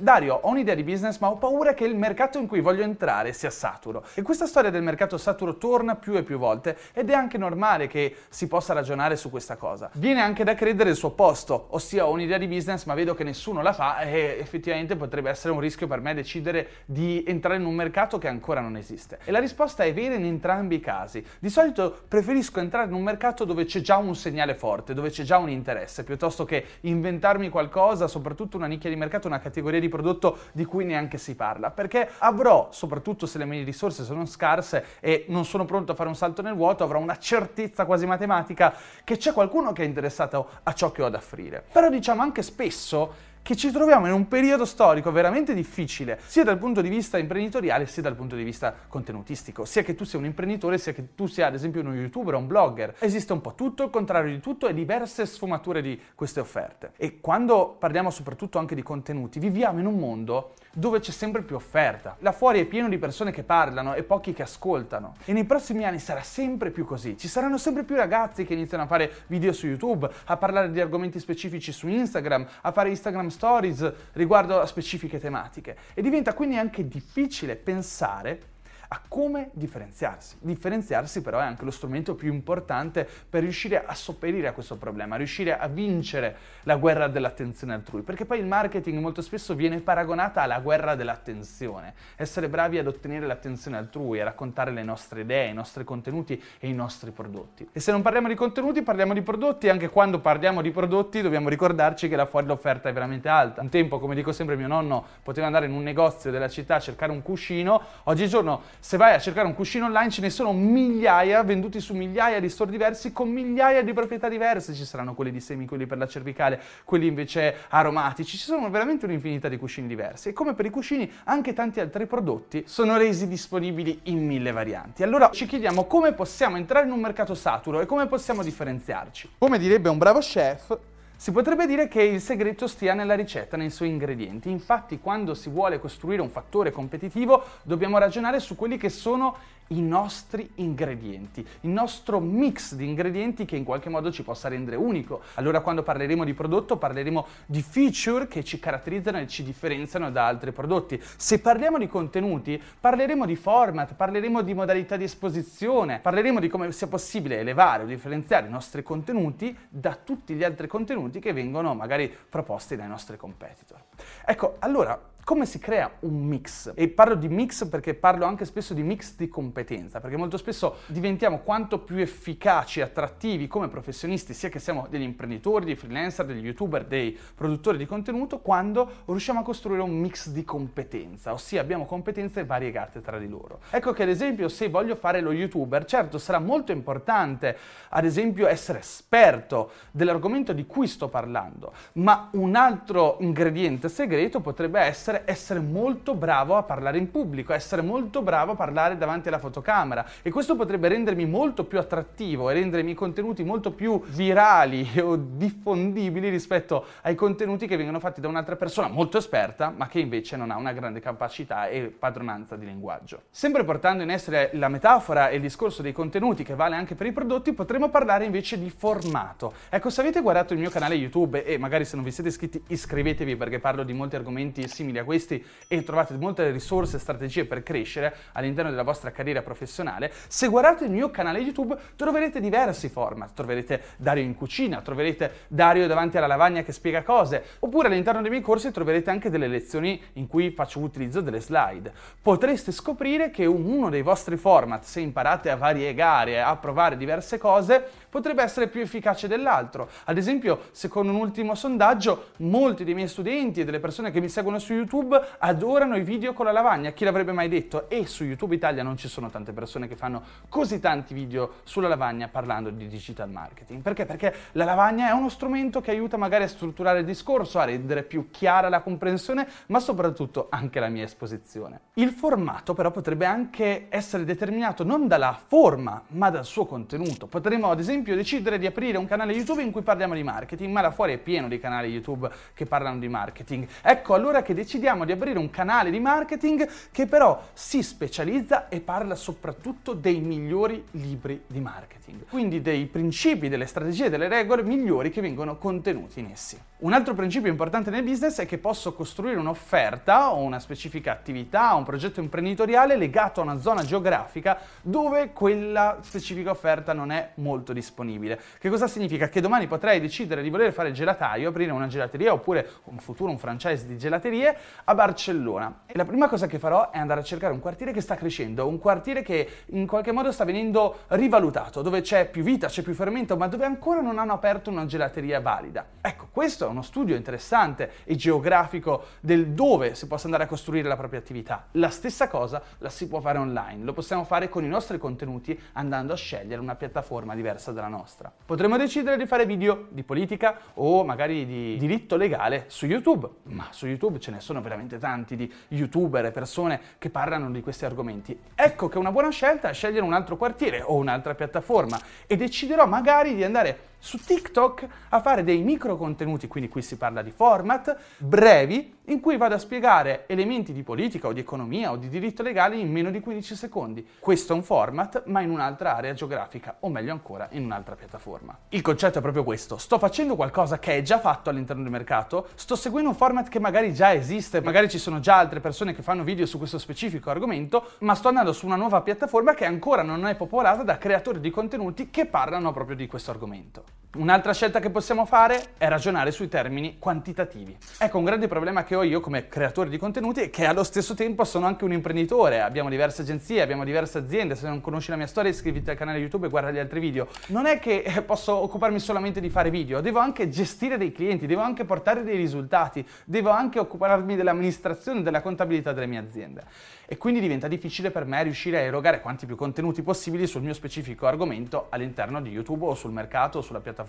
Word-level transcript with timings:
Dario, 0.00 0.38
ho 0.42 0.50
un'idea 0.50 0.74
di 0.74 0.82
business 0.82 1.18
ma 1.18 1.28
ho 1.28 1.36
paura 1.36 1.74
che 1.74 1.84
il 1.84 1.96
mercato 1.96 2.38
in 2.38 2.46
cui 2.46 2.60
voglio 2.60 2.82
entrare 2.82 3.32
sia 3.32 3.50
saturo. 3.50 4.04
E 4.14 4.22
questa 4.22 4.46
storia 4.46 4.70
del 4.70 4.82
mercato 4.82 5.16
saturo 5.16 5.56
torna 5.56 5.96
più 5.96 6.16
e 6.16 6.22
più 6.22 6.38
volte 6.38 6.76
ed 6.92 7.10
è 7.10 7.14
anche 7.14 7.38
normale 7.38 7.86
che 7.86 8.14
si 8.28 8.46
possa 8.46 8.72
ragionare 8.72 9.16
su 9.16 9.30
questa 9.30 9.56
cosa. 9.56 9.90
Viene 9.94 10.20
anche 10.20 10.44
da 10.44 10.54
credere 10.54 10.90
il 10.90 10.96
suo 10.96 11.08
opposto, 11.08 11.68
ossia 11.70 12.06
ho 12.06 12.10
un'idea 12.10 12.38
di 12.38 12.46
business 12.46 12.84
ma 12.84 12.94
vedo 12.94 13.14
che 13.14 13.24
nessuno 13.24 13.62
la 13.62 13.72
fa 13.72 14.00
e 14.00 14.36
effettivamente 14.38 14.96
potrebbe 14.96 15.30
essere 15.30 15.52
un 15.52 15.60
rischio 15.60 15.86
per 15.86 16.00
me 16.00 16.14
decidere 16.14 16.68
di 16.84 17.24
entrare 17.26 17.56
in 17.56 17.64
un 17.64 17.74
mercato 17.74 18.18
che 18.18 18.28
ancora 18.28 18.60
non 18.60 18.76
esiste. 18.76 19.18
E 19.24 19.30
la 19.30 19.38
risposta 19.38 19.84
è 19.84 19.92
vera 19.92 20.14
in 20.14 20.24
entrambi 20.24 20.76
i 20.76 20.80
casi. 20.80 21.24
Di 21.38 21.48
solito 21.48 22.02
preferisco 22.06 22.60
entrare 22.60 22.86
in 22.86 22.94
un 22.94 23.02
mercato 23.02 23.44
dove 23.44 23.64
c'è 23.64 23.80
già 23.80 23.96
un 23.96 24.14
segnale 24.14 24.54
forte, 24.54 24.94
dove 24.94 25.10
c'è 25.10 25.22
già 25.22 25.38
un 25.38 25.48
interesse, 25.48 26.04
piuttosto 26.04 26.44
che 26.44 26.64
inventarmi 26.80 27.48
qualcosa, 27.48 28.06
soprattutto 28.06 28.56
una 28.56 28.66
nicchia 28.66 28.90
di 28.90 28.96
mercato, 28.96 29.26
una 29.26 29.38
categoria 29.38 29.80
di 29.80 29.85
di 29.86 29.88
prodotto 29.88 30.38
di 30.52 30.64
cui 30.64 30.84
neanche 30.84 31.18
si 31.18 31.34
parla, 31.34 31.70
perché 31.70 32.10
avrò, 32.18 32.68
soprattutto 32.70 33.26
se 33.26 33.38
le 33.38 33.44
mie 33.44 33.64
risorse 33.64 34.04
sono 34.04 34.26
scarse 34.26 34.84
e 35.00 35.24
non 35.28 35.44
sono 35.44 35.64
pronto 35.64 35.92
a 35.92 35.94
fare 35.94 36.08
un 36.08 36.16
salto 36.16 36.42
nel 36.42 36.54
vuoto, 36.54 36.84
avrò 36.84 36.98
una 36.98 37.18
certezza 37.18 37.84
quasi 37.84 38.06
matematica 38.06 38.74
che 39.04 39.16
c'è 39.16 39.32
qualcuno 39.32 39.72
che 39.72 39.82
è 39.82 39.86
interessato 39.86 40.48
a 40.62 40.72
ciò 40.72 40.92
che 40.92 41.02
ho 41.02 41.08
da 41.08 41.18
offrire. 41.18 41.64
Però 41.72 41.88
diciamo 41.88 42.22
anche 42.22 42.42
spesso 42.42 43.34
che 43.46 43.54
ci 43.54 43.70
troviamo 43.70 44.08
in 44.08 44.12
un 44.12 44.26
periodo 44.26 44.64
storico 44.64 45.12
veramente 45.12 45.54
difficile, 45.54 46.18
sia 46.26 46.42
dal 46.42 46.58
punto 46.58 46.80
di 46.80 46.88
vista 46.88 47.16
imprenditoriale 47.16 47.86
sia 47.86 48.02
dal 48.02 48.16
punto 48.16 48.34
di 48.34 48.42
vista 48.42 48.74
contenutistico, 48.88 49.64
sia 49.64 49.84
che 49.84 49.94
tu 49.94 50.02
sia 50.02 50.18
un 50.18 50.24
imprenditore 50.24 50.78
sia 50.78 50.92
che 50.92 51.14
tu 51.14 51.28
sia 51.28 51.46
ad 51.46 51.54
esempio 51.54 51.80
uno 51.80 51.94
youtuber 51.94 52.34
o 52.34 52.38
un 52.38 52.48
blogger. 52.48 52.96
Esiste 52.98 53.32
un 53.32 53.40
po' 53.40 53.54
tutto, 53.54 53.84
il 53.84 53.90
contrario 53.90 54.32
di 54.32 54.40
tutto 54.40 54.66
e 54.66 54.74
diverse 54.74 55.24
sfumature 55.26 55.80
di 55.80 55.96
queste 56.16 56.40
offerte. 56.40 56.90
E 56.96 57.20
quando 57.20 57.76
parliamo 57.78 58.10
soprattutto 58.10 58.58
anche 58.58 58.74
di 58.74 58.82
contenuti, 58.82 59.38
viviamo 59.38 59.78
in 59.78 59.86
un 59.86 59.96
mondo 59.96 60.54
dove 60.76 61.00
c'è 61.00 61.10
sempre 61.10 61.40
più 61.40 61.56
offerta. 61.56 62.16
Là 62.18 62.32
fuori 62.32 62.60
è 62.60 62.66
pieno 62.66 62.90
di 62.90 62.98
persone 62.98 63.30
che 63.30 63.42
parlano 63.42 63.94
e 63.94 64.02
pochi 64.02 64.34
che 64.34 64.42
ascoltano. 64.42 65.14
E 65.24 65.32
nei 65.32 65.44
prossimi 65.44 65.86
anni 65.86 65.98
sarà 65.98 66.20
sempre 66.20 66.70
più 66.70 66.84
così. 66.84 67.16
Ci 67.16 67.28
saranno 67.28 67.56
sempre 67.56 67.82
più 67.82 67.96
ragazzi 67.96 68.44
che 68.44 68.52
iniziano 68.52 68.84
a 68.84 68.86
fare 68.86 69.10
video 69.28 69.54
su 69.54 69.66
YouTube, 69.66 70.08
a 70.26 70.36
parlare 70.36 70.70
di 70.70 70.78
argomenti 70.78 71.18
specifici 71.18 71.72
su 71.72 71.88
Instagram, 71.88 72.46
a 72.60 72.72
fare 72.72 72.90
Instagram 72.90 73.28
stories 73.28 73.90
riguardo 74.12 74.60
a 74.60 74.66
specifiche 74.66 75.18
tematiche. 75.18 75.76
E 75.94 76.02
diventa 76.02 76.34
quindi 76.34 76.58
anche 76.58 76.86
difficile 76.86 77.56
pensare 77.56 78.54
a 78.96 79.00
come 79.08 79.50
differenziarsi. 79.52 80.36
Differenziarsi 80.40 81.20
però 81.20 81.38
è 81.38 81.42
anche 81.42 81.64
lo 81.64 81.70
strumento 81.70 82.14
più 82.14 82.32
importante 82.32 83.06
per 83.28 83.42
riuscire 83.42 83.84
a 83.84 83.94
sopperire 83.94 84.48
a 84.48 84.52
questo 84.52 84.76
problema, 84.76 85.16
riuscire 85.16 85.56
a 85.56 85.68
vincere 85.68 86.36
la 86.62 86.76
guerra 86.76 87.06
dell'attenzione 87.06 87.74
altrui, 87.74 88.00
perché 88.00 88.24
poi 88.24 88.38
il 88.38 88.46
marketing 88.46 88.98
molto 88.98 89.20
spesso 89.20 89.54
viene 89.54 89.80
paragonata 89.80 90.40
alla 90.40 90.60
guerra 90.60 90.94
dell'attenzione, 90.94 91.92
essere 92.16 92.48
bravi 92.48 92.78
ad 92.78 92.86
ottenere 92.86 93.26
l'attenzione 93.26 93.76
altrui, 93.76 94.20
a 94.20 94.24
raccontare 94.24 94.70
le 94.70 94.82
nostre 94.82 95.20
idee, 95.20 95.50
i 95.50 95.54
nostri 95.54 95.84
contenuti 95.84 96.42
e 96.58 96.66
i 96.66 96.72
nostri 96.72 97.10
prodotti. 97.10 97.68
E 97.72 97.80
se 97.80 97.92
non 97.92 98.00
parliamo 98.00 98.28
di 98.28 98.34
contenuti, 98.34 98.80
parliamo 98.80 99.12
di 99.12 99.20
prodotti, 99.20 99.68
anche 99.68 99.90
quando 99.90 100.20
parliamo 100.20 100.62
di 100.62 100.70
prodotti 100.70 101.20
dobbiamo 101.20 101.50
ricordarci 101.50 102.08
che 102.08 102.16
là 102.16 102.24
fuori 102.24 102.46
l'offerta 102.46 102.88
è 102.88 102.94
veramente 102.94 103.28
alta. 103.28 103.60
Un 103.60 103.68
tempo, 103.68 103.98
come 103.98 104.14
dico 104.14 104.32
sempre 104.32 104.56
mio 104.56 104.68
nonno, 104.68 105.04
poteva 105.22 105.46
andare 105.46 105.66
in 105.66 105.72
un 105.72 105.82
negozio 105.82 106.30
della 106.30 106.48
città 106.48 106.76
a 106.76 106.80
cercare 106.80 107.12
un 107.12 107.20
cuscino, 107.20 107.82
oggigiorno 108.04 108.62
se 108.86 108.96
vai 108.96 109.14
a 109.14 109.18
cercare 109.18 109.48
un 109.48 109.54
cuscino 109.54 109.86
online 109.86 110.10
ce 110.10 110.20
ne 110.20 110.30
sono 110.30 110.52
migliaia, 110.52 111.42
venduti 111.42 111.80
su 111.80 111.92
migliaia 111.92 112.38
di 112.38 112.48
store 112.48 112.70
diversi, 112.70 113.12
con 113.12 113.28
migliaia 113.28 113.82
di 113.82 113.92
proprietà 113.92 114.28
diverse. 114.28 114.74
Ci 114.74 114.84
saranno 114.84 115.12
quelli 115.12 115.32
di 115.32 115.40
semi, 115.40 115.66
quelli 115.66 115.86
per 115.86 115.98
la 115.98 116.06
cervicale, 116.06 116.62
quelli 116.84 117.08
invece 117.08 117.56
aromatici. 117.70 118.36
Ci 118.36 118.44
sono 118.44 118.70
veramente 118.70 119.04
un'infinità 119.04 119.48
di 119.48 119.56
cuscini 119.56 119.88
diversi. 119.88 120.28
E 120.28 120.32
come 120.32 120.54
per 120.54 120.66
i 120.66 120.70
cuscini, 120.70 121.10
anche 121.24 121.52
tanti 121.52 121.80
altri 121.80 122.06
prodotti 122.06 122.62
sono 122.64 122.96
resi 122.96 123.26
disponibili 123.26 124.02
in 124.04 124.24
mille 124.24 124.52
varianti. 124.52 125.02
Allora 125.02 125.30
ci 125.32 125.46
chiediamo 125.46 125.86
come 125.86 126.12
possiamo 126.12 126.56
entrare 126.56 126.86
in 126.86 126.92
un 126.92 127.00
mercato 127.00 127.34
saturo 127.34 127.80
e 127.80 127.86
come 127.86 128.06
possiamo 128.06 128.44
differenziarci. 128.44 129.30
Come 129.38 129.58
direbbe 129.58 129.88
un 129.88 129.98
bravo 129.98 130.20
chef, 130.20 130.78
si 131.16 131.32
potrebbe 131.32 131.66
dire 131.66 131.88
che 131.88 132.02
il 132.02 132.20
segreto 132.20 132.66
stia 132.66 132.92
nella 132.92 133.14
ricetta, 133.14 133.56
nei 133.56 133.70
suoi 133.70 133.88
ingredienti. 133.88 134.50
Infatti, 134.50 135.00
quando 135.00 135.34
si 135.34 135.48
vuole 135.48 135.80
costruire 135.80 136.20
un 136.20 136.28
fattore 136.28 136.70
competitivo, 136.70 137.42
dobbiamo 137.62 137.96
ragionare 137.96 138.38
su 138.38 138.54
quelli 138.54 138.76
che 138.76 138.90
sono 138.90 139.36
i 139.68 139.82
nostri 139.82 140.50
ingredienti, 140.56 141.46
il 141.62 141.70
nostro 141.70 142.20
mix 142.20 142.74
di 142.74 142.86
ingredienti 142.86 143.44
che 143.44 143.56
in 143.56 143.64
qualche 143.64 143.88
modo 143.88 144.12
ci 144.12 144.22
possa 144.22 144.48
rendere 144.48 144.76
unico. 144.76 145.22
Allora 145.34 145.60
quando 145.60 145.82
parleremo 145.82 146.24
di 146.24 146.34
prodotto 146.34 146.76
parleremo 146.76 147.26
di 147.46 147.62
feature 147.62 148.28
che 148.28 148.44
ci 148.44 148.58
caratterizzano 148.58 149.18
e 149.18 149.26
ci 149.26 149.42
differenziano 149.42 150.10
da 150.10 150.26
altri 150.26 150.52
prodotti. 150.52 151.00
Se 151.16 151.40
parliamo 151.40 151.78
di 151.78 151.88
contenuti 151.88 152.62
parleremo 152.80 153.26
di 153.26 153.36
format, 153.36 153.94
parleremo 153.94 154.42
di 154.42 154.54
modalità 154.54 154.96
di 154.96 155.04
esposizione, 155.04 155.98
parleremo 156.00 156.40
di 156.40 156.48
come 156.48 156.70
sia 156.72 156.86
possibile 156.86 157.38
elevare 157.38 157.82
o 157.82 157.86
differenziare 157.86 158.46
i 158.46 158.50
nostri 158.50 158.82
contenuti 158.82 159.56
da 159.68 159.96
tutti 160.02 160.34
gli 160.34 160.44
altri 160.44 160.66
contenuti 160.66 161.18
che 161.18 161.32
vengono 161.32 161.74
magari 161.74 162.14
proposti 162.28 162.76
dai 162.76 162.88
nostri 162.88 163.16
competitor. 163.16 163.82
Ecco, 164.24 164.56
allora 164.60 165.14
come 165.26 165.44
si 165.44 165.58
crea 165.58 165.90
un 166.02 166.24
mix? 166.24 166.70
E 166.76 166.86
parlo 166.86 167.16
di 167.16 167.26
mix 167.26 167.66
perché 167.66 167.94
parlo 167.94 168.26
anche 168.26 168.44
spesso 168.44 168.74
di 168.74 168.84
mix 168.84 169.16
di 169.16 169.28
competenza, 169.28 169.98
perché 169.98 170.16
molto 170.16 170.36
spesso 170.36 170.76
diventiamo 170.86 171.40
quanto 171.40 171.80
più 171.80 171.96
efficaci 171.96 172.78
e 172.78 172.84
attrattivi 172.84 173.48
come 173.48 173.66
professionisti, 173.66 174.32
sia 174.32 174.48
che 174.48 174.60
siamo 174.60 174.86
degli 174.88 175.02
imprenditori, 175.02 175.64
dei 175.64 175.74
freelancer, 175.74 176.26
degli 176.26 176.44
youtuber, 176.44 176.84
dei 176.84 177.18
produttori 177.34 177.76
di 177.76 177.86
contenuto, 177.86 178.38
quando 178.38 178.88
riusciamo 179.06 179.40
a 179.40 179.42
costruire 179.42 179.82
un 179.82 179.98
mix 179.98 180.28
di 180.28 180.44
competenza, 180.44 181.32
ossia 181.32 181.60
abbiamo 181.60 181.86
competenze 181.86 182.44
variegate 182.44 183.00
tra 183.00 183.18
di 183.18 183.26
loro. 183.28 183.58
Ecco 183.70 183.92
che 183.92 184.04
ad 184.04 184.10
esempio 184.10 184.48
se 184.48 184.68
voglio 184.68 184.94
fare 184.94 185.20
lo 185.20 185.32
youtuber, 185.32 185.86
certo 185.86 186.18
sarà 186.18 186.38
molto 186.38 186.70
importante 186.70 187.56
ad 187.88 188.04
esempio 188.04 188.46
essere 188.46 188.78
esperto 188.78 189.72
dell'argomento 189.90 190.52
di 190.52 190.66
cui 190.66 190.86
sto 190.86 191.08
parlando, 191.08 191.72
ma 191.94 192.28
un 192.34 192.54
altro 192.54 193.16
ingrediente 193.18 193.88
segreto 193.88 194.38
potrebbe 194.38 194.78
essere 194.78 195.14
essere, 195.16 195.46
essere 195.46 195.60
molto 195.60 196.14
bravo 196.14 196.56
a 196.56 196.62
parlare 196.62 196.98
in 196.98 197.10
pubblico, 197.10 197.52
essere 197.52 197.82
molto 197.82 198.22
bravo 198.22 198.52
a 198.52 198.54
parlare 198.56 198.96
davanti 198.96 199.28
alla 199.28 199.38
fotocamera 199.38 200.04
e 200.22 200.30
questo 200.30 200.56
potrebbe 200.56 200.88
rendermi 200.88 201.24
molto 201.24 201.64
più 201.64 201.78
attrattivo 201.78 202.50
e 202.50 202.54
rendere 202.54 202.80
i 202.82 202.84
miei 202.84 202.96
contenuti 202.96 203.44
molto 203.44 203.70
più 203.70 204.02
virali 204.06 204.88
o 205.00 205.16
diffondibili 205.16 206.28
rispetto 206.28 206.84
ai 207.02 207.14
contenuti 207.14 207.66
che 207.66 207.76
vengono 207.76 208.00
fatti 208.00 208.20
da 208.20 208.28
un'altra 208.28 208.56
persona 208.56 208.88
molto 208.88 209.18
esperta 209.18 209.72
ma 209.74 209.86
che 209.86 210.00
invece 210.00 210.36
non 210.36 210.50
ha 210.50 210.56
una 210.56 210.72
grande 210.72 211.00
capacità 211.00 211.68
e 211.68 211.94
padronanza 211.96 212.56
di 212.56 212.66
linguaggio. 212.66 213.22
Sempre 213.30 213.64
portando 213.64 214.02
in 214.02 214.10
essere 214.10 214.50
la 214.54 214.68
metafora 214.68 215.28
e 215.28 215.36
il 215.36 215.40
discorso 215.40 215.82
dei 215.82 215.92
contenuti 215.92 216.42
che 216.42 216.54
vale 216.54 216.74
anche 216.74 216.94
per 216.94 217.06
i 217.06 217.12
prodotti, 217.12 217.52
potremmo 217.52 217.88
parlare 217.88 218.24
invece 218.24 218.58
di 218.58 218.70
formato. 218.70 219.52
Ecco, 219.68 219.90
se 219.90 220.00
avete 220.00 220.20
guardato 220.20 220.52
il 220.52 220.58
mio 220.58 220.70
canale 220.70 220.94
YouTube 220.94 221.44
e 221.44 221.56
magari 221.58 221.84
se 221.84 221.94
non 221.94 222.04
vi 222.04 222.10
siete 222.10 222.30
iscritti 222.30 222.62
iscrivetevi 222.66 223.36
perché 223.36 223.58
parlo 223.58 223.84
di 223.84 223.92
molti 223.92 224.16
argomenti 224.16 224.66
simili 224.66 224.98
a 224.98 225.04
questi 225.06 225.42
e 225.66 225.82
trovate 225.82 226.14
molte 226.18 226.50
risorse 226.50 226.96
e 226.96 227.00
strategie 227.00 227.46
per 227.46 227.62
crescere 227.62 228.14
all'interno 228.32 228.70
della 228.70 228.82
vostra 228.82 229.10
carriera 229.10 229.40
professionale, 229.40 230.12
se 230.28 230.48
guardate 230.48 230.84
il 230.84 230.90
mio 230.90 231.10
canale 231.10 231.38
YouTube 231.38 231.74
troverete 231.96 232.40
diversi 232.40 232.90
format, 232.90 233.32
troverete 233.32 233.82
Dario 233.96 234.22
in 234.22 234.34
cucina, 234.34 234.82
troverete 234.82 235.46
Dario 235.48 235.86
davanti 235.86 236.18
alla 236.18 236.26
lavagna 236.26 236.62
che 236.62 236.72
spiega 236.72 237.02
cose, 237.02 237.42
oppure 237.60 237.88
all'interno 237.88 238.20
dei 238.20 238.30
miei 238.30 238.42
corsi 238.42 238.70
troverete 238.70 239.08
anche 239.08 239.30
delle 239.30 239.48
lezioni 239.48 239.98
in 240.14 240.26
cui 240.26 240.50
faccio 240.50 240.80
utilizzo 240.80 241.22
delle 241.22 241.40
slide. 241.40 241.92
Potreste 242.20 242.72
scoprire 242.72 243.30
che 243.30 243.46
uno 243.46 243.88
dei 243.88 244.02
vostri 244.02 244.36
format, 244.36 244.82
se 244.82 245.00
imparate 245.00 245.48
a 245.50 245.56
variegare 245.56 246.42
a 246.42 246.56
provare 246.56 246.96
diverse 246.96 247.38
cose, 247.38 248.04
potrebbe 248.16 248.42
essere 248.42 248.68
più 248.68 248.80
efficace 248.80 249.28
dell'altro. 249.28 249.90
Ad 250.04 250.16
esempio, 250.16 250.68
secondo 250.70 251.12
un 251.12 251.18
ultimo 251.18 251.54
sondaggio, 251.54 252.28
molti 252.38 252.82
dei 252.82 252.94
miei 252.94 253.08
studenti 253.08 253.60
e 253.60 253.64
delle 253.66 253.78
persone 253.78 254.10
che 254.10 254.20
mi 254.20 254.30
seguono 254.30 254.58
su 254.58 254.72
YouTube 254.72 255.20
adorano 255.36 255.98
i 255.98 256.02
video 256.02 256.32
con 256.32 256.46
la 256.46 256.52
lavagna. 256.52 256.92
Chi 256.92 257.04
l'avrebbe 257.04 257.32
mai 257.32 257.50
detto? 257.50 257.90
E 257.90 258.06
su 258.06 258.24
YouTube 258.24 258.54
Italia 258.54 258.82
non 258.82 258.96
ci 258.96 259.06
sono 259.06 259.28
tante 259.28 259.52
persone 259.52 259.86
che 259.86 259.96
fanno 259.96 260.22
così 260.48 260.80
tanti 260.80 261.12
video 261.12 261.56
sulla 261.64 261.88
lavagna 261.88 262.28
parlando 262.28 262.70
di 262.70 262.88
digital 262.88 263.28
marketing. 263.28 263.82
Perché? 263.82 264.06
Perché 264.06 264.34
la 264.52 264.64
lavagna 264.64 265.08
è 265.08 265.12
uno 265.12 265.28
strumento 265.28 265.82
che 265.82 265.90
aiuta 265.90 266.16
magari 266.16 266.44
a 266.44 266.48
strutturare 266.48 267.00
il 267.00 267.04
discorso, 267.04 267.58
a 267.58 267.64
rendere 267.64 268.02
più 268.02 268.30
chiara 268.30 268.70
la 268.70 268.80
comprensione, 268.80 269.46
ma 269.66 269.78
soprattutto 269.78 270.46
anche 270.48 270.80
la 270.80 270.88
mia 270.88 271.04
esposizione. 271.04 271.80
Il 271.94 272.12
formato 272.12 272.72
però 272.72 272.90
potrebbe 272.90 273.26
anche 273.26 273.88
essere 273.90 274.24
determinato 274.24 274.84
non 274.84 275.06
dalla 275.06 275.38
forma, 275.46 276.02
ma 276.08 276.30
dal 276.30 276.46
suo 276.46 276.64
contenuto. 276.64 277.26
Potremmo 277.26 277.70
ad 277.70 277.78
esempio 277.78 278.05
esempio 278.06 278.14
decidere 278.14 278.58
di 278.58 278.66
aprire 278.66 278.98
un 278.98 279.06
canale 279.06 279.32
YouTube 279.32 279.62
in 279.62 279.72
cui 279.72 279.82
parliamo 279.82 280.14
di 280.14 280.22
marketing, 280.22 280.70
ma 280.70 280.80
là 280.80 280.90
fuori 280.92 281.14
è 281.14 281.18
pieno 281.18 281.48
di 281.48 281.58
canali 281.58 281.88
YouTube 281.88 282.30
che 282.54 282.64
parlano 282.66 282.98
di 282.98 283.08
marketing. 283.08 283.66
Ecco 283.82 284.14
allora 284.14 284.42
che 284.42 284.54
decidiamo 284.54 285.04
di 285.04 285.12
aprire 285.12 285.38
un 285.38 285.50
canale 285.50 285.90
di 285.90 285.98
marketing 285.98 286.68
che 286.92 287.06
però 287.06 287.42
si 287.52 287.82
specializza 287.82 288.68
e 288.68 288.80
parla 288.80 289.14
soprattutto 289.16 289.92
dei 289.92 290.20
migliori 290.20 290.84
libri 290.92 291.42
di 291.46 291.60
marketing, 291.60 292.26
quindi 292.28 292.62
dei 292.62 292.86
principi, 292.86 293.48
delle 293.48 293.66
strategie, 293.66 294.08
delle 294.08 294.28
regole 294.28 294.62
migliori 294.62 295.10
che 295.10 295.20
vengono 295.20 295.56
contenuti 295.56 296.20
in 296.20 296.30
essi. 296.30 296.58
Un 296.78 296.92
altro 296.92 297.14
principio 297.14 297.50
importante 297.50 297.90
nel 297.90 298.02
business 298.02 298.38
è 298.38 298.46
che 298.46 298.58
posso 298.58 298.92
costruire 298.92 299.38
un'offerta 299.38 300.32
o 300.32 300.42
una 300.42 300.60
specifica 300.60 301.10
attività, 301.10 301.74
un 301.74 301.84
progetto 301.84 302.20
imprenditoriale 302.20 302.96
legato 302.96 303.40
a 303.40 303.44
una 303.44 303.58
zona 303.58 303.82
geografica 303.82 304.58
dove 304.82 305.32
quella 305.32 305.98
specifica 306.02 306.50
offerta 306.50 306.92
non 306.92 307.10
è 307.10 307.30
molto 307.36 307.72
disponibile. 307.72 307.95
Che 307.96 308.68
cosa 308.68 308.86
significa? 308.86 309.28
Che 309.28 309.40
domani 309.40 309.66
potrei 309.66 310.00
decidere 310.00 310.42
di 310.42 310.50
voler 310.50 310.72
fare 310.72 310.92
gelataio, 310.92 311.48
aprire 311.48 311.72
una 311.72 311.86
gelateria 311.86 312.32
oppure 312.32 312.68
un 312.84 312.98
futuro 312.98 313.30
un 313.30 313.38
franchise 313.38 313.86
di 313.86 313.96
gelaterie 313.98 314.56
a 314.84 314.94
Barcellona. 314.94 315.82
E 315.86 315.96
la 315.96 316.04
prima 316.04 316.28
cosa 316.28 316.46
che 316.46 316.58
farò 316.58 316.90
è 316.90 316.98
andare 316.98 317.20
a 317.20 317.22
cercare 317.24 317.52
un 317.52 317.60
quartiere 317.60 317.92
che 317.92 318.00
sta 318.00 318.14
crescendo, 318.14 318.66
un 318.66 318.78
quartiere 318.78 319.22
che 319.22 319.48
in 319.66 319.86
qualche 319.86 320.12
modo 320.12 320.32
sta 320.32 320.44
venendo 320.44 320.98
rivalutato, 321.08 321.82
dove 321.82 322.00
c'è 322.00 322.28
più 322.28 322.42
vita, 322.42 322.68
c'è 322.68 322.82
più 322.82 322.94
fermento, 322.94 323.36
ma 323.36 323.48
dove 323.48 323.64
ancora 323.64 324.00
non 324.00 324.18
hanno 324.18 324.32
aperto 324.32 324.70
una 324.70 324.86
gelateria 324.86 325.40
valida. 325.40 325.86
Ecco, 326.00 326.28
questo 326.30 326.66
è 326.66 326.68
uno 326.68 326.82
studio 326.82 327.16
interessante 327.16 327.90
e 328.04 328.16
geografico 328.16 329.04
del 329.20 329.48
dove 329.48 329.94
si 329.94 330.06
possa 330.06 330.26
andare 330.26 330.44
a 330.44 330.46
costruire 330.46 330.88
la 330.88 330.96
propria 330.96 331.20
attività. 331.20 331.66
La 331.72 331.90
stessa 331.90 332.28
cosa 332.28 332.62
la 332.78 332.88
si 332.88 333.08
può 333.08 333.20
fare 333.20 333.38
online, 333.38 333.84
lo 333.84 333.92
possiamo 333.92 334.24
fare 334.24 334.48
con 334.48 334.64
i 334.64 334.68
nostri 334.68 334.98
contenuti 334.98 335.58
andando 335.72 336.12
a 336.12 336.16
scegliere 336.16 336.60
una 336.60 336.74
piattaforma 336.74 337.34
diversa 337.34 337.72
dalla 337.76 337.88
nostra. 337.88 338.32
Potremmo 338.44 338.76
decidere 338.76 339.16
di 339.16 339.26
fare 339.26 339.46
video 339.46 339.86
di 339.90 340.02
politica 340.02 340.58
o 340.74 341.04
magari 341.04 341.46
di 341.46 341.76
diritto 341.78 342.16
legale 342.16 342.64
su 342.66 342.86
YouTube, 342.86 343.28
ma 343.44 343.68
su 343.70 343.86
YouTube 343.86 344.18
ce 344.18 344.32
ne 344.32 344.40
sono 344.40 344.60
veramente 344.60 344.98
tanti 344.98 345.36
di 345.36 345.52
youtuber 345.68 346.24
e 346.24 346.30
persone 346.32 346.80
che 346.98 347.10
parlano 347.10 347.50
di 347.50 347.60
questi 347.60 347.84
argomenti. 347.84 348.36
Ecco 348.54 348.88
che 348.88 348.98
una 348.98 349.12
buona 349.12 349.30
scelta 349.30 349.68
è 349.68 349.72
scegliere 349.72 350.04
un 350.04 350.14
altro 350.14 350.36
quartiere 350.36 350.82
o 350.82 350.94
un'altra 350.94 351.34
piattaforma 351.34 352.00
e 352.26 352.36
deciderò 352.36 352.86
magari 352.86 353.34
di 353.34 353.44
andare 353.44 353.94
su 354.06 354.18
TikTok 354.18 354.86
a 355.08 355.20
fare 355.20 355.42
dei 355.42 355.62
micro 355.62 355.96
contenuti, 355.96 356.46
quindi 356.46 356.70
qui 356.70 356.80
si 356.80 356.96
parla 356.96 357.22
di 357.22 357.32
format, 357.32 357.96
brevi, 358.18 358.94
in 359.06 359.20
cui 359.20 359.36
vado 359.36 359.54
a 359.54 359.58
spiegare 359.58 360.24
elementi 360.26 360.72
di 360.72 360.82
politica 360.82 361.26
o 361.28 361.32
di 361.32 361.40
economia 361.40 361.90
o 361.90 361.96
di 361.96 362.08
diritto 362.08 362.42
legale 362.42 362.76
in 362.76 362.90
meno 362.90 363.10
di 363.10 363.20
15 363.20 363.54
secondi. 363.54 364.06
Questo 364.18 364.52
è 364.52 364.56
un 364.56 364.62
format, 364.62 365.24
ma 365.26 365.40
in 365.40 365.50
un'altra 365.50 365.96
area 365.96 366.14
geografica, 366.14 366.76
o 366.80 366.88
meglio 366.88 367.12
ancora, 367.12 367.48
in 367.52 367.64
un'altra 367.64 367.96
piattaforma. 367.96 368.56
Il 368.70 368.80
concetto 368.80 369.18
è 369.18 369.20
proprio 369.20 369.44
questo. 369.44 369.76
Sto 369.76 369.98
facendo 369.98 370.36
qualcosa 370.36 370.78
che 370.78 370.96
è 370.96 371.02
già 371.02 371.18
fatto 371.18 371.50
all'interno 371.50 371.82
del 371.82 371.92
mercato, 371.92 372.48
sto 372.54 372.76
seguendo 372.76 373.10
un 373.10 373.16
format 373.16 373.48
che 373.48 373.58
magari 373.58 373.92
già 373.92 374.14
esiste, 374.14 374.60
magari 374.60 374.88
ci 374.88 374.98
sono 374.98 375.18
già 375.18 375.36
altre 375.36 375.60
persone 375.60 375.94
che 375.94 376.02
fanno 376.02 376.22
video 376.22 376.46
su 376.46 376.58
questo 376.58 376.78
specifico 376.78 377.30
argomento, 377.30 377.90
ma 378.00 378.14
sto 378.14 378.28
andando 378.28 378.52
su 378.52 378.66
una 378.66 378.76
nuova 378.76 379.02
piattaforma 379.02 379.54
che 379.54 379.64
ancora 379.64 380.02
non 380.02 380.26
è 380.26 380.36
popolata 380.36 380.84
da 380.84 380.96
creatori 380.96 381.40
di 381.40 381.50
contenuti 381.50 382.10
che 382.10 382.26
parlano 382.26 382.72
proprio 382.72 382.96
di 382.96 383.06
questo 383.06 383.30
argomento. 383.30 383.95
Un'altra 384.16 384.54
scelta 384.54 384.80
che 384.80 384.88
possiamo 384.88 385.26
fare 385.26 385.72
è 385.76 385.88
ragionare 385.88 386.30
sui 386.30 386.48
termini 386.48 386.96
quantitativi. 386.98 387.76
Ecco, 387.98 388.16
un 388.16 388.24
grande 388.24 388.48
problema 388.48 388.82
che 388.82 388.94
ho 388.94 389.02
io 389.02 389.20
come 389.20 389.46
creatore 389.46 389.90
di 389.90 389.98
contenuti 389.98 390.40
è 390.40 390.48
che 390.48 390.64
allo 390.64 390.84
stesso 390.84 391.12
tempo 391.12 391.44
sono 391.44 391.66
anche 391.66 391.84
un 391.84 391.92
imprenditore, 391.92 392.62
abbiamo 392.62 392.88
diverse 392.88 393.22
agenzie, 393.22 393.60
abbiamo 393.60 393.84
diverse 393.84 394.16
aziende, 394.16 394.54
se 394.54 394.68
non 394.68 394.80
conosci 394.80 395.10
la 395.10 395.16
mia 395.16 395.26
storia 395.26 395.50
iscriviti 395.50 395.90
al 395.90 395.96
canale 395.96 396.18
YouTube 396.18 396.46
e 396.46 396.48
guarda 396.48 396.70
gli 396.70 396.78
altri 396.78 396.98
video. 396.98 397.28
Non 397.48 397.66
è 397.66 397.78
che 397.78 398.04
eh, 398.06 398.22
posso 398.22 398.54
occuparmi 398.54 398.98
solamente 398.98 399.38
di 399.38 399.50
fare 399.50 399.68
video, 399.68 400.00
devo 400.00 400.18
anche 400.18 400.48
gestire 400.48 400.96
dei 400.96 401.12
clienti, 401.12 401.46
devo 401.46 401.60
anche 401.60 401.84
portare 401.84 402.22
dei 402.22 402.38
risultati, 402.38 403.06
devo 403.22 403.50
anche 403.50 403.78
occuparmi 403.78 404.34
dell'amministrazione, 404.34 405.20
della 405.20 405.42
contabilità 405.42 405.92
delle 405.92 406.06
mie 406.06 406.20
aziende. 406.20 406.64
E 407.04 407.18
quindi 407.18 407.38
diventa 407.38 407.68
difficile 407.68 408.10
per 408.10 408.24
me 408.24 408.42
riuscire 408.42 408.78
a 408.78 408.80
erogare 408.80 409.20
quanti 409.20 409.44
più 409.44 409.56
contenuti 409.56 410.02
possibili 410.02 410.46
sul 410.46 410.62
mio 410.62 410.72
specifico 410.72 411.26
argomento 411.26 411.86
all'interno 411.90 412.40
di 412.40 412.50
YouTube 412.50 412.86
o 412.86 412.94
sul 412.94 413.12
mercato 413.12 413.58
o 413.58 413.60
sulla 413.60 413.78
piattaforma 413.78 414.04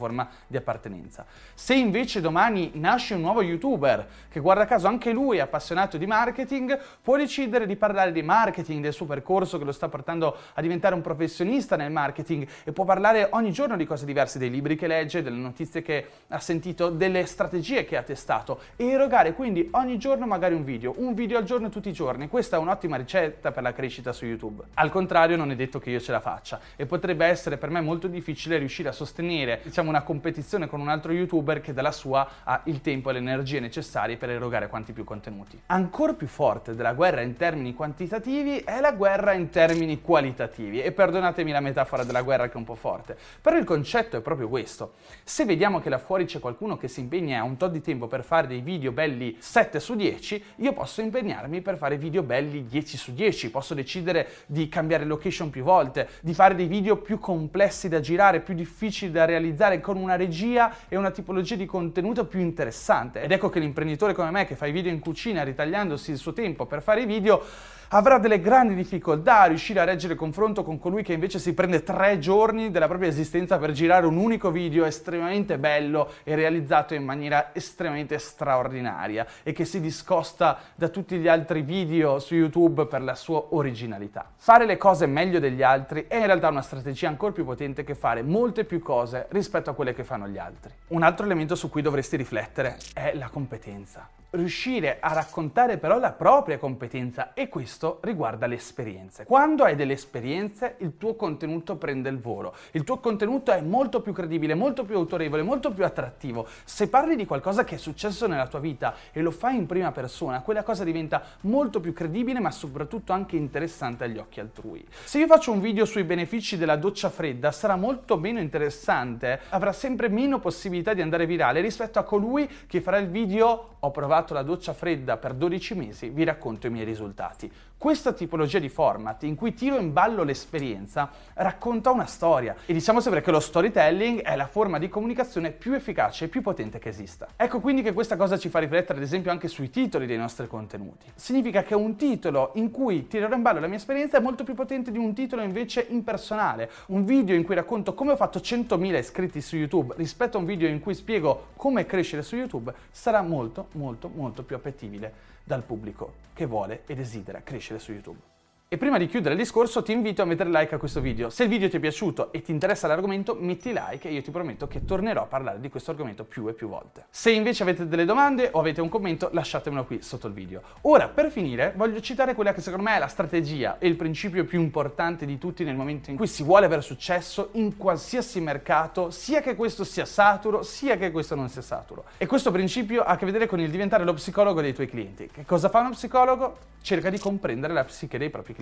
di 0.48 0.58
appartenenza. 0.58 1.26
Se 1.54 1.74
invece 1.74 2.22
domani 2.22 2.72
nasce 2.76 3.16
un 3.16 3.22
nuovo 3.22 3.42
YouTuber 3.42 4.08
che 4.30 4.40
guarda 4.40 4.66
caso 4.66 4.88
anche 4.88 5.12
lui 5.12 5.38
è 5.38 5.42
appassionato 5.42 5.98
di 5.98 6.06
marketing, 6.06 6.80
può 7.02 7.18
decidere 7.18 7.66
di 7.66 7.76
parlare 7.76 8.12
di 8.12 8.22
marketing, 8.22 8.82
del 8.82 8.94
suo 8.94 9.06
percorso 9.06 9.58
che 9.58 9.64
lo 9.64 9.72
sta 9.72 9.90
portando 9.90 10.38
a 10.54 10.62
diventare 10.62 10.96
un 10.96 11.02
professionista 11.02 11.76
nel 11.76 11.92
marketing 11.92 12.48
e 12.64 12.72
può 12.72 12.84
parlare 12.84 13.28
ogni 13.32 13.52
giorno 13.52 13.76
di 13.76 13.86
cose 13.86 14.06
diverse, 14.06 14.40
dei 14.40 14.50
libri 14.50 14.76
che 14.76 14.88
legge, 14.88 15.22
delle 15.22 15.38
notizie 15.38 15.82
che 15.82 16.08
ha 16.28 16.40
sentito, 16.40 16.90
delle 16.90 17.26
strategie 17.26 17.86
che 17.86 17.98
ha 17.98 18.04
testato 18.04 18.60
e 18.76 18.88
erogare 18.88 19.34
quindi 19.34 19.68
ogni 19.72 19.98
giorno 19.98 20.26
magari 20.26 20.54
un 20.54 20.64
video, 20.64 20.94
un 20.98 21.14
video 21.14 21.38
al 21.38 21.44
giorno 21.44 21.70
tutti 21.70 21.90
i 21.90 21.94
giorni. 21.94 22.28
Questa 22.28 22.58
è 22.58 22.60
un'ottima 22.60 22.98
ricetta 22.98 23.52
per 23.52 23.64
la 23.64 23.74
crescita 23.74 24.12
su 24.12 24.26
YouTube. 24.26 24.64
Al 24.76 24.90
contrario, 24.92 25.36
non 25.38 25.52
è 25.52 25.56
detto 25.56 25.80
che 25.80 25.90
io 25.90 26.00
ce 26.00 26.12
la 26.12 26.20
faccia 26.20 26.60
e 26.76 26.86
potrebbe 26.86 27.26
essere 27.26 27.58
per 27.58 27.70
me 27.70 27.82
molto 27.82 28.08
difficile 28.08 28.58
riuscire 28.58 28.90
a 28.90 28.92
sostenere, 28.92 29.62
diciamo, 29.64 29.87
una 29.90 30.02
competizione 30.02 30.68
con 30.68 30.80
un 30.80 30.90
altro 30.90 31.12
YouTuber 31.12 31.62
che 31.62 31.74
dalla 31.74 31.92
sua 31.92 32.28
ha 32.44 32.62
il 32.66 32.82
tempo 32.82 33.10
e 33.10 33.14
le 33.14 33.20
energie 33.20 33.60
necessarie 33.60 34.18
per 34.18 34.30
erogare 34.30 34.70
quanti 34.70 34.94
più 34.94 35.04
contenuti. 35.04 35.62
Ancora 35.68 36.14
più 36.14 36.28
forte 36.28 36.74
della 36.76 36.94
guerra 36.94 37.22
in 37.22 37.36
termini 37.36 37.74
quantitativi 37.74 38.60
è 38.60 38.80
la 38.80 38.94
guerra 38.94 39.34
in 39.34 39.50
termini 39.50 40.02
qualitativi 40.02 40.82
e 40.82 40.92
perdonatemi 40.92 41.52
la 41.52 41.60
metafora 41.60 42.04
della 42.04 42.22
guerra 42.22 42.48
che 42.48 42.54
è 42.54 42.58
un 42.58 42.64
po' 42.64 42.76
forte, 42.76 43.18
però 43.42 43.58
il 43.58 43.66
concetto 43.66 44.18
è 44.18 44.22
proprio 44.22 44.48
questo. 44.50 44.94
Se 45.24 45.46
vediamo 45.46 45.80
che 45.80 45.90
là 45.90 45.98
fuori 45.98 46.26
c'è 46.26 46.40
qualcuno 46.40 46.78
che 46.78 46.88
si 46.88 47.02
impegna 47.02 47.44
un 47.44 47.58
tot 47.58 47.72
di 47.72 47.82
tempo 47.82 48.08
per 48.08 48.24
fare 48.24 48.48
dei 48.48 48.62
video 48.62 48.92
belli 48.92 49.38
7 49.40 49.80
su 49.80 49.96
10, 49.96 50.44
io 50.58 50.74
posso 50.74 51.02
impegnarmi 51.02 51.62
per 51.62 51.78
fare 51.78 51.98
video 51.98 52.24
belli 52.24 52.66
10 52.66 52.88
10 52.88 52.98
su 52.98 53.14
10, 53.14 53.52
posso 53.52 53.74
decidere 53.74 54.28
di 54.46 54.70
cambiare 54.70 55.04
location 55.04 55.50
più 55.50 55.64
volte, 55.64 56.08
di 56.22 56.34
fare 56.34 56.56
dei 56.56 56.68
video 56.68 56.98
più 56.98 57.20
complessi 57.20 57.90
da 57.90 58.00
girare, 58.00 58.40
più 58.40 58.54
difficili 58.54 59.12
da 59.12 59.26
realizzare, 59.26 59.67
con 59.82 59.98
una 59.98 60.16
regia 60.16 60.74
e 60.88 60.96
una 60.96 61.12
tipologia 61.12 61.56
di 61.56 61.66
contenuto 61.66 62.26
più 62.26 62.40
interessante. 62.40 63.22
Ed 63.22 63.32
ecco 63.32 63.50
che 63.50 63.60
l'imprenditore 63.60 64.14
come 64.14 64.32
me 64.32 64.46
che 64.46 64.56
fa 64.56 64.66
i 64.66 64.72
video 64.72 64.92
in 64.92 65.00
cucina 65.00 65.44
ritagliandosi 65.44 66.12
il 66.12 66.18
suo 66.18 66.34
tempo 66.34 66.66
per 66.66 66.82
fare 66.82 67.02
i 67.02 67.06
video 67.06 67.44
avrà 67.90 68.18
delle 68.18 68.42
grandi 68.42 68.76
difficoltà 68.76 69.42
a 69.42 69.46
riuscire 69.46 69.80
a 69.80 69.84
reggere 69.84 70.14
il 70.14 70.20
confronto 70.20 70.64
con 70.64 70.80
colui 70.80 71.04
che 71.04 71.14
invece 71.14 71.40
si 71.40 71.54
prende 71.54 71.84
tre 71.84 72.20
giorni 72.20 72.72
della 72.72 72.88
propria 72.88 73.10
esistenza 73.10 73.58
per 73.58 73.72
girare 73.72 74.06
un 74.06 74.18
unico 74.18 74.52
video 74.52 74.86
estremamente 74.86 75.58
bello 75.58 76.12
e 76.24 76.36
realizzato 76.36 76.94
in 76.94 77.04
maniera 77.04 77.52
estremamente 77.54 78.18
straordinaria 78.18 79.26
e 79.44 79.54
che 79.54 79.66
si 79.66 79.80
discosta 79.80 80.60
da 80.76 80.90
tutti 80.90 81.18
gli 81.18 81.28
altri 81.28 81.62
video 81.62 82.20
su 82.20 82.36
YouTube 82.36 82.88
per 82.88 83.02
la 83.02 83.16
sua 83.16 83.48
originalità. 83.52 84.32
Fare 84.36 84.66
le 84.66 84.78
cose 84.78 85.06
meglio 85.06 85.40
degli 85.40 85.64
altri 85.64 86.06
è 86.08 86.18
in 86.18 86.26
realtà 86.26 86.50
una 86.50 86.62
strategia 86.62 87.08
ancora 87.08 87.32
più 87.32 87.46
potente 87.46 87.84
che 87.84 87.96
fare 87.96 88.22
molte 88.22 88.66
più 88.66 88.82
cose 88.82 89.28
rispetto 89.30 89.70
a 89.70 89.74
quelle 89.74 89.94
che 89.94 90.04
fanno 90.04 90.28
gli 90.28 90.38
altri. 90.38 90.74
Un 90.88 91.04
altro 91.04 91.26
elemento 91.26 91.56
su 91.56 91.70
cui 91.70 91.82
dovresti 91.82 92.18
riflettere 92.18 92.78
è 92.94 93.14
la 93.16 93.30
competenza 93.30 94.08
riuscire 94.38 94.98
a 95.02 95.12
raccontare 95.12 95.78
però 95.78 96.00
la 96.00 96.12
propria 96.12 96.58
competenza 96.58 97.34
e 97.34 97.50
questo 97.50 98.00
riguarda 98.02 98.48
le 98.48 98.56
esperienze. 98.56 99.26
Quando 99.26 99.64
hai 99.64 99.76
delle 99.76 99.94
esperienze 99.94 100.76
il 100.80 100.98
tuo 100.98 101.16
contenuto 101.16 101.76
prende 101.76 102.10
il 102.10 102.20
volo, 102.20 102.56
il 102.72 102.84
tuo 102.84 103.00
contenuto 103.00 103.52
è 103.52 103.62
molto 103.62 104.02
più 104.02 104.14
credibile, 104.14 104.56
molto 104.56 104.86
più 104.86 104.96
autorevole, 104.96 105.44
molto 105.44 105.72
più 105.72 105.84
attrattivo. 105.84 106.48
Se 106.64 106.88
parli 106.88 107.16
di 107.16 107.26
qualcosa 107.26 107.64
che 107.64 107.76
è 107.76 107.78
successo 107.78 108.28
nella 108.28 108.48
tua 108.48 108.60
vita 108.60 108.96
e 109.12 109.22
lo 109.22 109.32
fai 109.32 109.58
in 109.58 109.66
prima 109.66 109.92
persona, 109.92 110.42
quella 110.42 110.64
cosa 110.64 110.84
diventa 110.84 111.22
molto 111.42 111.80
più 111.80 111.94
credibile 111.94 112.40
ma 112.40 112.52
soprattutto 112.52 113.12
anche 113.12 113.36
interessante 113.36 114.06
agli 114.06 114.18
occhi 114.18 114.40
altrui. 114.40 114.86
Se 115.04 115.20
io 115.20 115.28
faccio 115.28 115.52
un 115.52 115.60
video 115.60 115.86
sui 115.86 116.04
benefici 116.04 116.58
della 116.58 116.76
doccia 116.78 117.10
fredda 117.10 117.52
sarà 117.52 117.76
molto 117.76 118.18
meno 118.18 118.40
interessante, 118.40 119.42
avrà 119.50 119.72
sempre 119.72 120.08
meno 120.10 120.40
possibilità 120.40 120.94
di 120.94 121.02
andare 121.02 121.26
virale 121.26 121.62
rispetto 121.62 122.00
a 122.00 122.04
colui 122.04 122.48
che 122.68 122.82
farà 122.82 122.98
il 122.98 123.10
video 123.10 123.76
ho 123.80 123.92
provato 123.92 124.27
provato 124.28 124.34
la 124.34 124.44
doccia 124.44 124.74
fredda 124.74 125.18
per 125.18 125.34
12 125.34 125.76
mesi, 125.76 126.10
vi 126.10 126.24
racconto 126.24 126.68
i 126.68 126.70
miei 126.70 126.86
risultati. 126.86 127.52
Questa 127.80 128.12
tipologia 128.12 128.58
di 128.58 128.70
format 128.70 129.22
in 129.22 129.36
cui 129.36 129.54
tiro 129.54 129.78
in 129.78 129.94
ballo 129.94 130.24
l'esperienza 130.24 131.12
racconta 131.36 131.92
una 131.92 132.08
storia 132.08 132.56
e 132.66 132.74
diciamo 132.74 133.00
sempre 133.00 133.22
che 133.22 133.30
lo 133.30 133.40
storytelling 133.40 134.22
è 134.22 134.36
la 134.36 134.48
forma 134.48 134.80
di 134.80 134.90
comunicazione 134.90 135.52
più 135.52 135.74
efficace 135.74 136.26
e 136.26 136.28
più 136.28 136.42
potente 136.42 136.80
che 136.80 136.90
esista. 136.90 137.28
Ecco 137.36 137.60
quindi 137.60 137.84
che 137.84 137.94
questa 137.94 138.16
cosa 138.16 138.36
ci 138.36 138.50
fa 138.50 138.58
riflettere 138.58 138.98
ad 138.98 139.04
esempio 139.04 139.30
anche 139.30 139.48
sui 139.48 139.70
titoli 139.70 140.08
dei 140.08 140.18
nostri 140.18 140.48
contenuti. 140.48 141.06
Significa 141.14 141.62
che 141.62 141.76
un 141.76 141.96
titolo 141.96 142.50
in 142.56 142.72
cui 142.72 143.06
tirerò 143.06 143.36
in 143.36 143.44
ballo 143.44 143.60
la 143.60 143.68
mia 143.68 143.78
esperienza 143.78 144.18
è 144.18 144.22
molto 144.22 144.44
più 144.44 144.56
potente 144.56 144.90
di 144.90 144.98
un 144.98 145.14
titolo 145.14 145.44
invece 145.44 145.86
impersonale. 145.88 146.72
Un 146.88 147.06
video 147.06 147.36
in 147.36 147.44
cui 147.44 147.54
racconto 147.54 147.94
come 147.94 148.14
ho 148.14 148.16
fatto 148.16 148.40
100.000 148.40 148.98
iscritti 148.98 149.40
su 149.40 149.56
YouTube 149.56 149.94
rispetto 149.98 150.38
a 150.38 150.40
un 150.40 150.48
video 150.48 150.68
in 150.68 150.80
cui 150.80 150.96
spiego 150.96 151.50
come 151.56 151.86
crescere 151.86 152.24
su 152.24 152.38
YouTube 152.38 152.74
sarà 152.90 153.22
molto 153.22 153.68
molto 153.74 154.10
molto 154.12 154.42
più 154.42 154.56
appetibile 154.56 155.36
dal 155.48 155.64
pubblico 155.64 156.16
che 156.34 156.46
vuole 156.46 156.84
e 156.86 156.94
desidera 156.94 157.42
crescere 157.42 157.80
su 157.80 157.94
YouTube. 157.94 158.20
E 158.70 158.76
prima 158.76 158.98
di 158.98 159.08
chiudere 159.08 159.34
il 159.34 159.40
discorso 159.40 159.82
ti 159.82 159.94
invito 159.94 160.22
a 160.22 160.26
mettere 160.26 160.50
like 160.50 160.76
a 160.76 160.78
questo 160.78 161.00
video. 161.00 161.30
Se 161.30 161.44
il 161.44 161.50
video 161.50 161.70
ti 161.70 161.78
è 161.78 161.80
piaciuto 161.80 162.34
e 162.34 162.42
ti 162.42 162.52
interessa 162.52 162.86
l'argomento, 162.86 163.34
metti 163.34 163.72
like 163.72 164.10
e 164.10 164.12
io 164.12 164.22
ti 164.22 164.30
prometto 164.30 164.68
che 164.68 164.84
tornerò 164.84 165.22
a 165.22 165.26
parlare 165.26 165.62
di 165.62 165.70
questo 165.70 165.92
argomento 165.92 166.26
più 166.26 166.50
e 166.50 166.54
più 166.54 166.68
volte. 166.68 167.06
Se 167.10 167.32
invece 167.32 167.64
avete 167.64 167.88
delle 167.88 168.04
domande 168.04 168.50
o 168.52 168.60
avete 168.60 168.82
un 168.82 168.90
commento, 168.90 169.30
lasciatemelo 169.32 169.86
qui 169.86 170.02
sotto 170.02 170.28
il 170.28 170.34
video. 170.34 170.62
Ora, 170.82 171.08
per 171.08 171.32
finire, 171.32 171.72
voglio 171.78 172.02
citare 172.02 172.36
quella 172.36 172.54
che 172.54 172.60
secondo 172.60 172.84
me 172.84 172.98
è 172.98 173.00
la 173.00 173.08
strategia 173.08 173.78
e 173.80 173.88
il 173.88 173.96
principio 173.96 174.44
più 174.44 174.60
importante 174.60 175.26
di 175.26 175.38
tutti 175.38 175.64
nel 175.64 175.76
momento 175.78 176.10
in 176.10 176.18
cui 176.18 176.28
si 176.28 176.44
vuole 176.44 176.66
avere 176.66 176.82
successo 176.82 177.52
in 177.54 177.78
qualsiasi 177.78 178.42
mercato, 178.42 179.12
sia 179.12 179.40
che 179.40 179.56
questo 179.56 179.86
sia 179.86 180.04
saturo, 180.04 180.62
sia 180.62 180.98
che 180.98 181.12
questo 181.12 181.36
non 181.36 181.48
sia 181.48 181.62
saturo. 181.62 182.04
E 182.18 182.26
questo 182.26 182.52
principio 182.52 183.04
ha 183.04 183.14
a 183.14 183.16
che 183.16 183.24
vedere 183.24 183.46
con 183.46 183.62
il 183.62 183.70
diventare 183.70 184.04
lo 184.04 184.14
psicologo 184.14 184.60
dei 184.60 184.74
tuoi 184.74 184.90
clienti. 184.90 185.30
Che 185.32 185.46
cosa 185.46 185.70
fa 185.70 185.80
uno 185.80 185.92
psicologo? 185.92 186.76
Cerca 186.82 187.10
di 187.10 187.18
comprendere 187.18 187.74
la 187.74 187.84
psiche 187.84 188.18
dei 188.18 188.30
propri 188.30 188.54
clienti. 188.54 188.57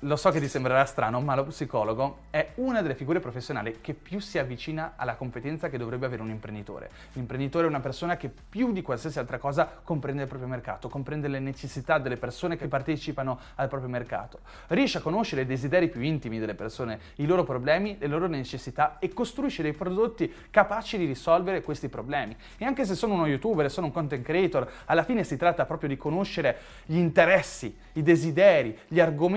Lo 0.00 0.16
so 0.16 0.30
che 0.30 0.40
ti 0.40 0.48
sembrerà 0.48 0.84
strano, 0.84 1.20
ma 1.20 1.34
lo 1.34 1.44
psicologo 1.44 2.24
è 2.30 2.52
una 2.56 2.82
delle 2.82 2.94
figure 2.94 3.20
professionali 3.20 3.78
che 3.80 3.94
più 3.94 4.18
si 4.18 4.38
avvicina 4.38 4.94
alla 4.96 5.14
competenza 5.14 5.68
che 5.70 5.78
dovrebbe 5.78 6.04
avere 6.04 6.20
un 6.20 6.30
imprenditore. 6.30 6.90
L'imprenditore 7.12 7.64
è 7.64 7.68
una 7.68 7.80
persona 7.80 8.16
che 8.16 8.30
più 8.30 8.72
di 8.72 8.82
qualsiasi 8.82 9.18
altra 9.18 9.38
cosa 9.38 9.80
comprende 9.82 10.22
il 10.22 10.28
proprio 10.28 10.48
mercato, 10.48 10.88
comprende 10.88 11.28
le 11.28 11.40
necessità 11.40 11.98
delle 11.98 12.16
persone 12.16 12.56
che 12.56 12.68
partecipano 12.68 13.38
al 13.54 13.68
proprio 13.68 13.88
mercato. 13.88 14.40
Riesce 14.68 14.98
a 14.98 15.00
conoscere 15.00 15.42
i 15.42 15.46
desideri 15.46 15.88
più 15.88 16.02
intimi 16.02 16.38
delle 16.38 16.54
persone, 16.54 16.98
i 17.16 17.26
loro 17.26 17.44
problemi, 17.44 17.96
le 17.98 18.06
loro 18.06 18.26
necessità 18.26 18.98
e 18.98 19.10
costruisce 19.12 19.62
dei 19.62 19.72
prodotti 19.72 20.30
capaci 20.50 20.98
di 20.98 21.06
risolvere 21.06 21.62
questi 21.62 21.88
problemi. 21.88 22.36
E 22.58 22.64
anche 22.64 22.84
se 22.84 22.94
sono 22.94 23.14
uno 23.14 23.26
youtuber, 23.26 23.70
sono 23.70 23.86
un 23.86 23.92
content 23.92 24.24
creator, 24.24 24.70
alla 24.84 25.04
fine 25.04 25.24
si 25.24 25.36
tratta 25.36 25.64
proprio 25.64 25.88
di 25.88 25.96
conoscere 25.96 26.58
gli 26.84 26.96
interessi, 26.96 27.74
i 27.94 28.02
desideri, 28.02 28.78
gli 28.88 29.00
argomenti 29.00 29.33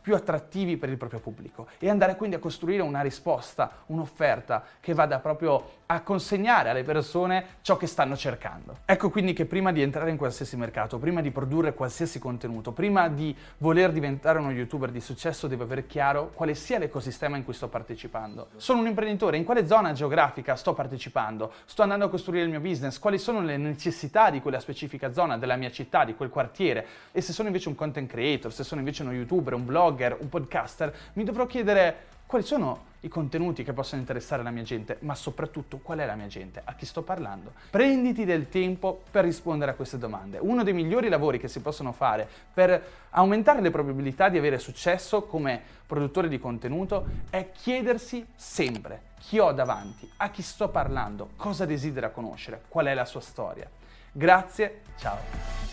più 0.00 0.14
attrattivi 0.14 0.76
per 0.76 0.88
il 0.88 0.96
proprio 0.96 1.20
pubblico 1.20 1.66
e 1.78 1.88
andare 1.88 2.16
quindi 2.16 2.36
a 2.36 2.38
costruire 2.38 2.82
una 2.82 3.00
risposta, 3.00 3.70
un'offerta 3.86 4.64
che 4.80 4.94
vada 4.94 5.18
proprio 5.18 5.78
a 5.86 6.02
consegnare 6.02 6.70
alle 6.70 6.84
persone 6.84 7.58
ciò 7.62 7.76
che 7.76 7.88
stanno 7.88 8.16
cercando. 8.16 8.78
Ecco 8.84 9.10
quindi 9.10 9.32
che 9.32 9.44
prima 9.44 9.72
di 9.72 9.82
entrare 9.82 10.10
in 10.10 10.16
qualsiasi 10.16 10.56
mercato, 10.56 10.98
prima 10.98 11.20
di 11.20 11.32
produrre 11.32 11.74
qualsiasi 11.74 12.20
contenuto, 12.20 12.70
prima 12.70 13.08
di 13.08 13.34
voler 13.58 13.90
diventare 13.90 14.38
uno 14.38 14.52
youtuber 14.52 14.90
di 14.90 15.00
successo, 15.00 15.48
devo 15.48 15.64
avere 15.64 15.86
chiaro 15.86 16.30
quale 16.32 16.54
sia 16.54 16.78
l'ecosistema 16.78 17.36
in 17.36 17.44
cui 17.44 17.54
sto 17.54 17.68
partecipando. 17.68 18.50
Sono 18.56 18.80
un 18.80 18.86
imprenditore, 18.86 19.36
in 19.36 19.44
quale 19.44 19.66
zona 19.66 19.92
geografica 19.92 20.54
sto 20.54 20.74
partecipando? 20.74 21.52
Sto 21.64 21.82
andando 21.82 22.04
a 22.04 22.08
costruire 22.08 22.44
il 22.44 22.50
mio 22.50 22.60
business? 22.60 22.98
Quali 22.98 23.18
sono 23.18 23.40
le 23.40 23.56
necessità 23.56 24.30
di 24.30 24.40
quella 24.40 24.60
specifica 24.60 25.12
zona, 25.12 25.38
della 25.38 25.56
mia 25.56 25.72
città, 25.72 26.04
di 26.04 26.14
quel 26.14 26.30
quartiere? 26.30 26.86
E 27.10 27.20
se 27.20 27.32
sono 27.32 27.48
invece 27.48 27.68
un 27.68 27.74
content 27.74 28.08
creator, 28.08 28.52
se 28.52 28.62
sono 28.62 28.80
invece 28.80 29.02
uno 29.02 29.12
youtuber, 29.30 29.54
un 29.54 29.64
blogger, 29.64 30.16
un 30.20 30.28
podcaster, 30.28 30.94
mi 31.14 31.24
dovrò 31.24 31.46
chiedere 31.46 32.08
quali 32.26 32.44
sono 32.44 32.88
i 33.00 33.08
contenuti 33.08 33.64
che 33.64 33.72
possono 33.72 34.00
interessare 34.00 34.42
la 34.42 34.50
mia 34.50 34.62
gente, 34.62 34.98
ma 35.00 35.14
soprattutto 35.14 35.78
qual 35.78 36.00
è 36.00 36.06
la 36.06 36.16
mia 36.16 36.26
gente, 36.26 36.60
a 36.62 36.74
chi 36.74 36.84
sto 36.84 37.02
parlando. 37.02 37.52
Prenditi 37.70 38.24
del 38.24 38.48
tempo 38.48 39.02
per 39.10 39.24
rispondere 39.24 39.70
a 39.70 39.74
queste 39.74 39.96
domande. 39.96 40.38
Uno 40.38 40.62
dei 40.62 40.74
migliori 40.74 41.08
lavori 41.08 41.38
che 41.38 41.48
si 41.48 41.60
possono 41.60 41.92
fare 41.92 42.28
per 42.52 42.82
aumentare 43.10 43.62
le 43.62 43.70
probabilità 43.70 44.28
di 44.28 44.36
avere 44.36 44.58
successo 44.58 45.22
come 45.22 45.60
produttore 45.86 46.28
di 46.28 46.38
contenuto 46.38 47.06
è 47.30 47.50
chiedersi 47.52 48.26
sempre 48.34 49.08
chi 49.18 49.38
ho 49.38 49.52
davanti, 49.52 50.08
a 50.18 50.30
chi 50.30 50.42
sto 50.42 50.68
parlando, 50.68 51.30
cosa 51.36 51.64
desidera 51.64 52.10
conoscere, 52.10 52.62
qual 52.68 52.86
è 52.86 52.94
la 52.94 53.06
sua 53.06 53.20
storia. 53.20 53.68
Grazie, 54.12 54.82
ciao. 54.98 55.70